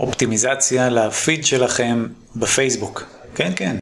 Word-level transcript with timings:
אופטימיזציה 0.00 0.88
לפיד 0.88 1.46
שלכם 1.46 2.06
בפייסבוק. 2.36 3.02
כן, 3.34 3.52
כן. 3.56 3.76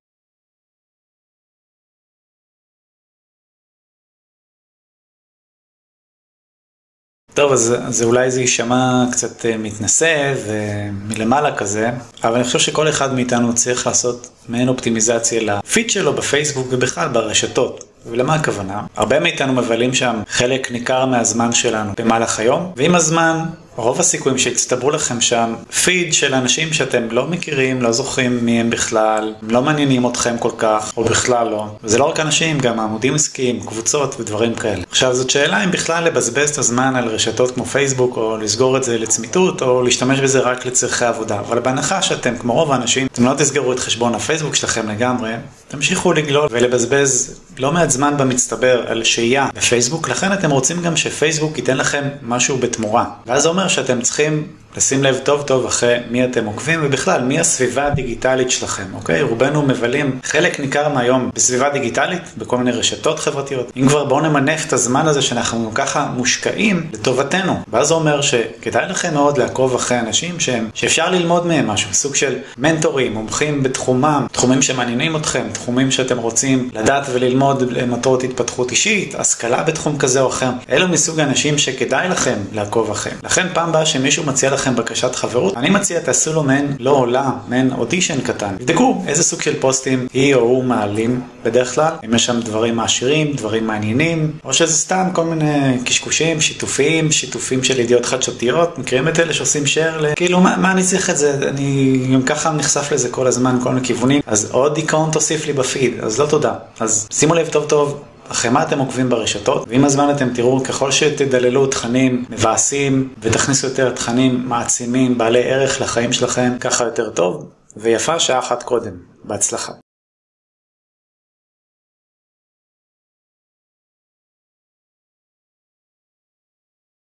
טוב, 7.35 7.53
אז, 7.53 7.75
אז 7.87 8.03
אולי 8.03 8.31
זה 8.31 8.41
יישמע 8.41 9.05
קצת 9.13 9.47
אה, 9.47 9.57
מתנשא 9.57 10.35
ומלמעלה 10.47 11.57
כזה, 11.57 11.91
אבל 12.25 12.35
אני 12.35 12.45
חושב 12.45 12.59
שכל 12.59 12.89
אחד 12.89 13.15
מאיתנו 13.15 13.55
צריך 13.55 13.87
לעשות 13.87 14.29
מעין 14.49 14.69
אופטימיזציה 14.69 15.43
לפיד 15.43 15.91
שלו 15.91 16.13
בפייסבוק 16.13 16.67
ובכלל 16.71 17.09
ברשתות. 17.09 17.85
ולמה 18.07 18.35
הכוונה? 18.35 18.83
הרבה 18.97 19.21
מאיתנו 19.21 19.53
מבלים 19.53 19.95
שם 19.95 20.23
חלק 20.29 20.71
ניכר 20.71 21.07
מהזמן 21.07 21.53
שלנו 21.53 21.93
במהלך 21.97 22.39
היום, 22.39 22.73
ועם 22.77 22.95
הזמן 22.95 23.39
רוב 23.77 24.01
הסיכויים 24.01 24.39
שהצטברו 24.39 24.91
לכם 24.91 25.21
שם 25.21 25.55
פיד 25.85 26.15
של 26.15 26.35
אנשים 26.35 26.73
שאתם 26.73 27.09
לא 27.11 27.27
מכירים, 27.27 27.83
לא 27.83 27.93
זוכרים 27.93 28.45
מי 28.45 28.61
הם 28.61 28.71
בכלל, 28.71 29.35
לא 29.43 29.63
מעניינים 29.63 30.07
אתכם 30.07 30.39
כל 30.39 30.51
כך, 30.59 30.93
או 30.97 31.05
בכלל 31.05 31.49
לא. 31.49 31.67
וזה 31.85 31.99
לא 31.99 32.05
רק 32.05 32.21
אנשים, 32.21 32.59
גם 32.59 32.81
עמודים 32.81 33.15
עסקיים, 33.15 33.61
קבוצות 33.61 34.21
ודברים 34.21 34.55
כאלה. 34.55 34.83
עכשיו 34.91 35.15
זאת 35.15 35.31
שאלה 35.31 35.65
אם 35.65 35.71
בכלל 35.71 36.05
לבזבז 36.05 36.51
את 36.51 36.59
הזמן 36.59 36.97
על 36.97 37.09
רשתות 37.09 37.51
כמו 37.51 37.65
פייסבוק, 37.65 38.17
או 38.17 38.37
לסגור 38.37 38.77
את 38.77 38.85
זה 38.85 38.99
לצמיתות, 38.99 39.63
או 39.63 39.83
להשתמש 39.83 40.21
בזה 40.21 40.41
רק 40.41 40.67
לצרכי 40.67 41.05
עבודה. 41.05 41.41
אבל 41.41 41.59
בהנחה 41.59 42.03
שאתם, 42.03 42.39
כמו 42.39 42.53
רוב 42.53 42.73
האנשים, 42.73 43.07
אתם 43.13 43.25
לא 43.25 43.35
תסגרו 43.35 43.73
את 43.73 43.79
חשבון 43.79 44.15
הפייסבוק 44.15 44.55
שלכם 44.55 44.89
לגמרי, 44.89 45.33
תמשיכו 45.69 46.13
לגלול 46.13 46.49
ולבזבז 46.51 47.41
לא 47.59 47.73
מעט 47.73 47.91
זמן 47.91 48.17
במצטבר 48.17 48.85
על 48.87 49.05
שהייה 49.05 49.49
בפייסבוק, 49.55 50.09
לכן 50.09 50.33
אתם 50.33 50.51
רוצים 50.51 50.83
גם 50.83 50.97
שפייסבוק 50.97 51.59
ייתן 51.59 51.77
לכם 51.77 52.05
משהו 52.23 52.59
בתמורה. 52.59 53.05
ואז 53.27 53.47
אומר 53.47 53.66
שאתם 53.69 54.01
צריכים 54.01 54.47
לשים 54.77 55.05
לב 55.05 55.19
טוב 55.25 55.43
טוב 55.43 55.67
אחרי 55.67 55.97
מי 56.11 56.25
אתם 56.25 56.47
עוקבים 56.47 56.81
ובכלל 56.83 57.23
מי 57.23 57.41
הסביבה 57.41 57.87
הדיגיטלית 57.87 58.51
שלכם, 58.51 58.85
אוקיי? 58.95 59.23
רובנו 59.23 59.63
מבלים 59.63 60.19
חלק 60.25 60.61
ניכר 60.61 60.89
מהיום 60.89 61.31
בסביבה 61.35 61.69
דיגיטלית, 61.69 62.23
בכל 62.39 62.57
מיני 62.57 62.71
רשתות 62.71 63.19
חברתיות. 63.19 63.73
אם 63.77 63.89
כבר 63.89 64.05
בואו 64.05 64.21
נמנף 64.21 64.67
את 64.67 64.73
הזמן 64.73 65.07
הזה 65.07 65.23
שאנחנו 65.23 65.71
ככה 65.75 66.09
מושקעים 66.17 66.87
לטובתנו. 66.93 67.57
ואז 67.73 67.89
זה 67.89 67.95
אומר 67.95 68.21
שכדאי 68.21 68.89
לכם 68.89 69.15
מאוד 69.15 69.39
לעקוב 69.39 69.75
אחרי 69.75 70.01
אנשים 70.01 70.41
שהם, 70.41 70.69
שאפשר 70.75 71.11
ללמוד 71.11 71.47
מהם 71.47 71.67
משהו, 71.67 71.95
סוג 71.95 72.15
של 72.15 72.35
מנטורים, 72.59 73.15
מומחים 73.15 73.63
בתחומם, 73.63 74.27
תחומים 74.33 74.63
שמעניינים 74.63 75.17
אתכם, 75.17 75.45
תחומים 75.53 75.91
שאתם 75.91 76.19
רוצים 76.19 76.71
לדעת 76.73 77.07
וללמוד 77.13 77.73
למטרות 77.73 78.23
התפתחות 78.25 78.71
אישית, 78.71 79.15
השכלה 79.15 79.63
בתחום 79.63 79.99
כזה 79.99 80.21
או 80.21 80.29
אחר. 80.29 80.51
אלו 80.71 80.89
מסוג 80.89 81.21
האנשים 81.21 81.59
שכדאי 81.59 82.09
לכם 82.09 82.37
לעקוב 82.53 82.91
אחריהם. 82.91 83.19
לכן 83.25 83.47
פעם 83.53 83.73
באה 83.73 83.87
שמישהו 83.87 84.25
מציע 84.25 84.51
לכם 84.51 84.66
לכם 84.67 84.77
בקשת 84.77 85.15
חברות, 85.15 85.57
אני 85.57 85.71
מציע 85.71 86.01
תעשו 86.01 86.33
לו 86.33 86.43
מעין 86.43 86.77
לא 86.81 86.91
עולה, 86.91 87.31
מעין 87.49 87.73
אודישן 87.73 88.21
קטן. 88.21 88.57
תבדקו 88.59 89.03
איזה 89.07 89.23
סוג 89.23 89.43
של 89.43 89.61
פוסטים 89.61 90.07
היא 90.13 90.35
או 90.35 90.41
הוא 90.41 90.65
מעלים 90.65 91.21
בדרך 91.45 91.75
כלל, 91.75 91.93
אם 92.05 92.15
יש 92.15 92.27
שם 92.27 92.41
דברים 92.41 92.77
מעשירים, 92.77 93.33
דברים 93.33 93.67
מעניינים, 93.67 94.33
או 94.45 94.53
שזה 94.53 94.73
סתם 94.73 95.09
כל 95.13 95.25
מיני 95.25 95.79
קשקושים, 95.85 96.41
שיתופים, 96.41 97.13
שיתופים 97.13 97.65
של 97.65 97.81
ידיעות 97.81 98.07
חדשותיות, 98.07 98.79
מכירים 98.79 99.09
את 99.09 99.21
אלה 99.21 99.33
שעושים 99.33 99.63
share 99.65 100.01
ל... 100.01 100.15
כאילו 100.17 100.41
מה, 100.41 100.57
מה 100.57 100.73
אני 100.73 100.83
צריך 100.83 101.11
את 101.11 101.19
זה, 101.19 101.49
אני 101.49 101.99
גם 102.13 102.23
ככה 102.23 102.51
נחשף 102.51 102.93
לזה 102.93 103.09
כל 103.09 103.27
הזמן, 103.27 103.59
כל 103.63 103.69
מיני 103.69 103.87
כיוונים, 103.87 104.21
אז 104.27 104.51
עוד 104.51 104.75
דיכאון 104.75 105.11
תוסיף 105.11 105.47
לי 105.47 105.53
בפיד, 105.53 105.95
אז 106.01 106.21
לא 106.21 106.27
תודה. 106.27 106.53
אז 106.81 107.09
שימו 107.13 107.35
לב 107.35 107.49
טוב 107.49 107.65
טוב. 107.65 108.03
אחרי 108.29 108.51
מה 108.51 108.63
אתם 108.63 108.79
עוקבים 108.79 109.09
ברשתות, 109.09 109.65
ועם 109.69 109.85
הזמן 109.85 110.15
אתם 110.17 110.29
תראו 110.35 110.65
ככל 110.65 110.91
שתדללו 110.91 111.67
תכנים 111.67 112.25
מבאסים 112.31 113.09
ותכניסו 113.21 113.67
יותר 113.67 113.91
תכנים 113.91 114.49
מעצימים, 114.49 115.19
בעלי 115.19 115.43
ערך 115.43 115.81
לחיים 115.81 116.13
שלכם, 116.13 116.53
ככה 116.61 116.85
יותר 116.85 117.11
טוב, 117.11 117.49
ויפה 117.77 118.19
שעה 118.19 118.39
אחת 118.39 118.63
קודם. 118.63 118.93
בהצלחה. 119.25 119.73